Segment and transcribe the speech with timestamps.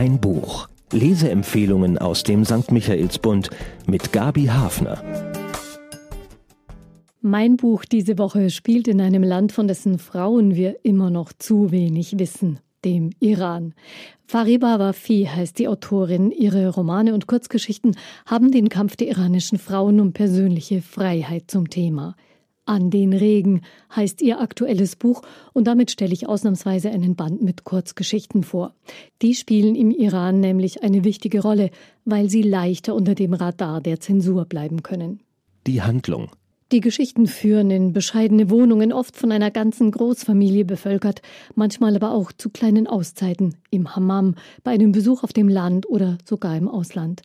[0.00, 0.66] Ein Buch.
[0.92, 2.72] Leseempfehlungen aus dem St.
[2.72, 3.50] Michaelsbund
[3.86, 5.04] mit Gabi Hafner.
[7.20, 11.70] Mein Buch diese Woche spielt in einem Land, von dessen Frauen wir immer noch zu
[11.70, 13.74] wenig wissen, dem Iran.
[14.24, 16.30] Fariba Wafi heißt die Autorin.
[16.30, 17.94] Ihre Romane und Kurzgeschichten
[18.24, 22.16] haben den Kampf der iranischen Frauen um persönliche Freiheit zum Thema.
[22.70, 23.62] An den Regen
[23.96, 25.22] heißt ihr aktuelles Buch
[25.52, 28.76] und damit stelle ich ausnahmsweise einen Band mit Kurzgeschichten vor.
[29.22, 31.70] Die spielen im Iran nämlich eine wichtige Rolle,
[32.04, 35.18] weil sie leichter unter dem Radar der Zensur bleiben können.
[35.66, 36.30] Die Handlung.
[36.70, 41.22] Die Geschichten führen in bescheidene Wohnungen, oft von einer ganzen Großfamilie bevölkert,
[41.56, 46.18] manchmal aber auch zu kleinen Auszeiten, im Hammam, bei einem Besuch auf dem Land oder
[46.24, 47.22] sogar im Ausland.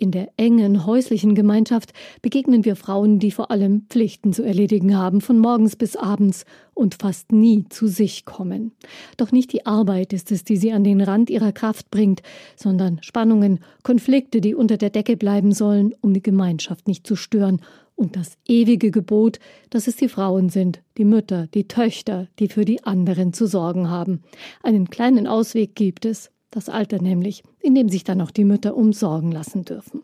[0.00, 5.20] In der engen häuslichen Gemeinschaft begegnen wir Frauen, die vor allem Pflichten zu erledigen haben,
[5.20, 8.70] von morgens bis abends und fast nie zu sich kommen.
[9.16, 12.22] Doch nicht die Arbeit ist es, die sie an den Rand ihrer Kraft bringt,
[12.54, 17.60] sondern Spannungen, Konflikte, die unter der Decke bleiben sollen, um die Gemeinschaft nicht zu stören,
[17.96, 19.40] und das ewige Gebot,
[19.70, 23.90] dass es die Frauen sind, die Mütter, die Töchter, die für die anderen zu sorgen
[23.90, 24.22] haben.
[24.62, 28.76] Einen kleinen Ausweg gibt es, das Alter nämlich, in dem sich dann auch die Mütter
[28.76, 30.02] umsorgen lassen dürfen.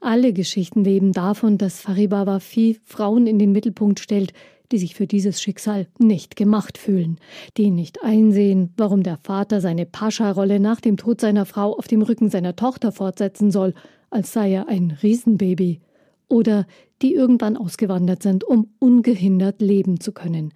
[0.00, 4.32] Alle Geschichten leben davon, dass Fariba Wafi Frauen in den Mittelpunkt stellt,
[4.70, 7.18] die sich für dieses Schicksal nicht gemacht fühlen,
[7.56, 12.02] die nicht einsehen, warum der Vater seine Pascha-Rolle nach dem Tod seiner Frau auf dem
[12.02, 13.74] Rücken seiner Tochter fortsetzen soll,
[14.10, 15.80] als sei er ein Riesenbaby,
[16.28, 16.66] oder
[17.02, 20.52] die irgendwann ausgewandert sind, um ungehindert leben zu können,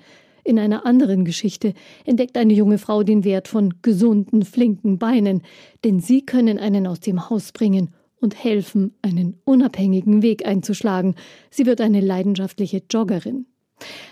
[0.49, 5.43] in einer anderen Geschichte entdeckt eine junge Frau den Wert von gesunden, flinken Beinen,
[5.85, 11.15] denn sie können einen aus dem Haus bringen und helfen, einen unabhängigen Weg einzuschlagen.
[11.51, 13.47] Sie wird eine leidenschaftliche Joggerin.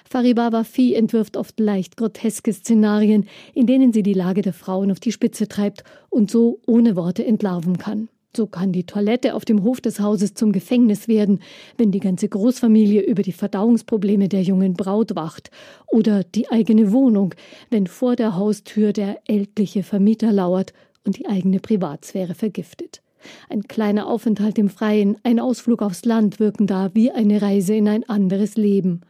[0.09, 5.01] Fariba Wafi entwirft oft leicht groteske Szenarien, in denen sie die Lage der Frauen auf
[5.01, 8.09] die Spitze treibt und so ohne Worte entlarven kann.
[8.37, 11.41] So kann die Toilette auf dem Hof des Hauses zum Gefängnis werden,
[11.79, 15.51] wenn die ganze Großfamilie über die Verdauungsprobleme der jungen Braut wacht,
[15.87, 17.35] oder die eigene Wohnung,
[17.71, 20.75] wenn vor der Haustür der ältliche Vermieter lauert
[21.07, 23.01] und die eigene Privatsphäre vergiftet.
[23.49, 27.89] Ein kleiner Aufenthalt im Freien, ein Ausflug aufs Land wirken da wie eine Reise in
[27.89, 29.01] ein anderes Leben.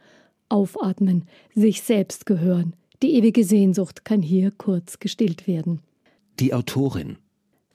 [0.47, 2.77] Aufatmen, sich selbst gehören.
[3.03, 5.81] Die ewige Sehnsucht kann hier kurz gestillt werden.
[6.39, 7.17] Die Autorin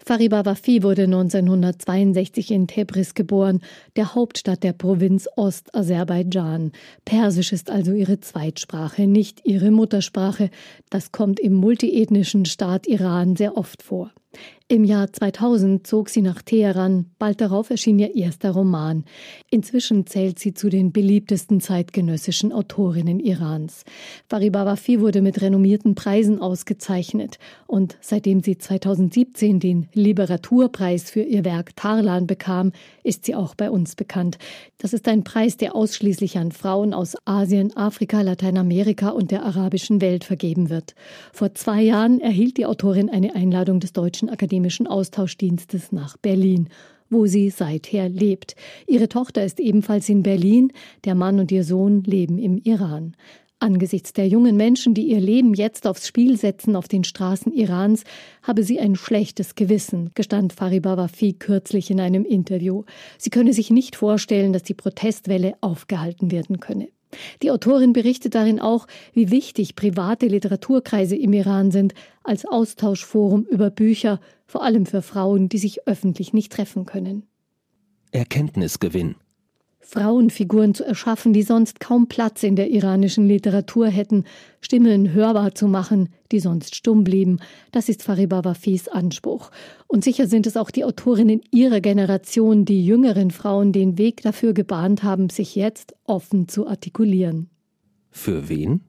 [0.04, 3.60] Fariba Wafi wurde 1962 in Tebris geboren,
[3.94, 6.72] der Hauptstadt der Provinz Ost-Aserbaidschan.
[7.04, 10.50] Persisch ist also ihre Zweitsprache, nicht ihre Muttersprache.
[10.90, 14.10] Das kommt im multiethnischen Staat Iran sehr oft vor.
[14.72, 19.04] Im Jahr 2000 zog sie nach Teheran, bald darauf erschien ihr erster Roman.
[19.50, 23.84] Inzwischen zählt sie zu den beliebtesten zeitgenössischen Autorinnen Irans.
[24.30, 31.44] Fariba Wafi wurde mit renommierten Preisen ausgezeichnet und seitdem sie 2017 den Literaturpreis für ihr
[31.44, 32.72] Werk Tarlan bekam,
[33.02, 34.38] ist sie auch bei uns bekannt.
[34.78, 40.00] Das ist ein Preis, der ausschließlich an Frauen aus Asien, Afrika, Lateinamerika und der arabischen
[40.00, 40.94] Welt vergeben wird.
[41.34, 46.68] Vor zwei Jahren erhielt die Autorin eine Einladung des Deutschen Akademischen akademischen Austauschdienstes nach Berlin,
[47.10, 48.54] wo sie seither lebt.
[48.86, 50.72] Ihre Tochter ist ebenfalls in Berlin,
[51.04, 53.16] der Mann und ihr Sohn leben im Iran.
[53.60, 58.04] Angesichts der jungen Menschen, die ihr Leben jetzt aufs Spiel setzen auf den Straßen Irans,
[58.42, 62.84] habe sie ein schlechtes Gewissen, gestand Fariba Wafi kürzlich in einem Interview.
[63.18, 66.88] Sie könne sich nicht vorstellen, dass die Protestwelle aufgehalten werden könne.
[67.42, 73.70] Die Autorin berichtet darin auch, wie wichtig private Literaturkreise im Iran sind, als Austauschforum über
[73.70, 77.24] Bücher, vor allem für Frauen, die sich öffentlich nicht treffen können.
[78.12, 79.16] Erkenntnisgewinn.
[79.82, 84.24] Frauenfiguren zu erschaffen, die sonst kaum Platz in der iranischen Literatur hätten,
[84.60, 87.40] Stimmen hörbar zu machen, die sonst stumm blieben,
[87.72, 89.50] das ist Fariba Wafis Anspruch.
[89.88, 94.52] Und sicher sind es auch die Autorinnen ihrer Generation, die jüngeren Frauen den Weg dafür
[94.54, 97.50] gebahnt haben, sich jetzt offen zu artikulieren.
[98.10, 98.82] Für wen?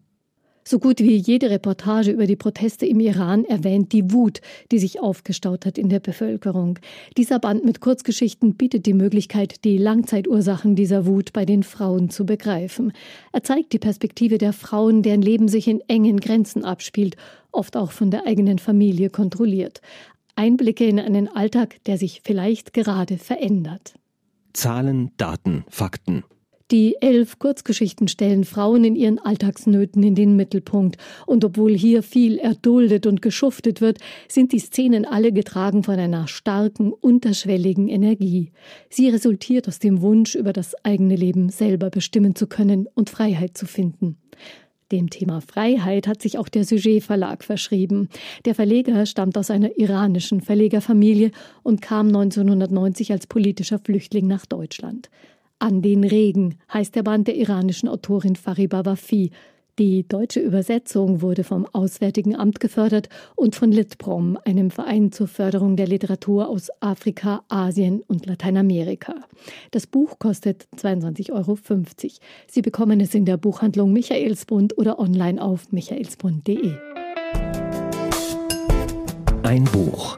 [0.65, 4.39] So gut wie jede Reportage über die Proteste im Iran erwähnt die Wut,
[4.71, 6.79] die sich aufgestaut hat in der Bevölkerung.
[7.17, 12.25] Dieser Band mit Kurzgeschichten bietet die Möglichkeit, die Langzeitursachen dieser Wut bei den Frauen zu
[12.25, 12.93] begreifen.
[13.33, 17.17] Er zeigt die Perspektive der Frauen, deren Leben sich in engen Grenzen abspielt,
[17.51, 19.81] oft auch von der eigenen Familie kontrolliert.
[20.35, 23.95] Einblicke in einen Alltag, der sich vielleicht gerade verändert.
[24.53, 26.23] Zahlen, Daten, Fakten.
[26.73, 30.97] Die elf Kurzgeschichten stellen Frauen in ihren Alltagsnöten in den Mittelpunkt.
[31.27, 36.27] Und obwohl hier viel erduldet und geschuftet wird, sind die Szenen alle getragen von einer
[36.27, 38.49] starken, unterschwelligen Energie.
[38.89, 43.55] Sie resultiert aus dem Wunsch, über das eigene Leben selber bestimmen zu können und Freiheit
[43.55, 44.17] zu finden.
[44.91, 48.09] Dem Thema Freiheit hat sich auch der Sujet Verlag verschrieben.
[48.45, 51.29] Der Verleger stammt aus einer iranischen Verlegerfamilie
[51.61, 55.11] und kam 1990 als politischer Flüchtling nach Deutschland.
[55.63, 59.31] An den Regen heißt der Band der iranischen Autorin Fariba Wafi.
[59.79, 63.07] Die deutsche Übersetzung wurde vom Auswärtigen Amt gefördert
[63.37, 69.15] und von Litprom, einem Verein zur Förderung der Literatur aus Afrika, Asien und Lateinamerika.
[69.71, 71.57] Das Buch kostet 22,50 Euro.
[72.47, 76.73] Sie bekommen es in der Buchhandlung Michaelsbund oder online auf michaelsbund.de.
[79.43, 80.17] Ein Buch,